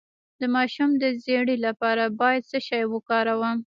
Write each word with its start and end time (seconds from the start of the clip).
د 0.39 0.41
ماشوم 0.55 0.89
د 1.01 1.03
ژیړي 1.23 1.57
لپاره 1.67 2.03
باید 2.19 2.43
څه 2.51 2.59
شی 2.67 2.83
وکاروم؟ 2.93 3.57